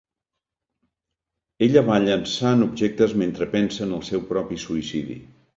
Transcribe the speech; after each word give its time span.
Ella 1.67 1.83
va 1.91 1.99
llençant 2.07 2.65
objectes 2.69 3.15
mentre 3.25 3.49
pensa 3.55 3.87
en 3.89 3.97
el 3.99 4.03
seu 4.11 4.29
propi 4.35 4.63
suïcidi. 4.69 5.23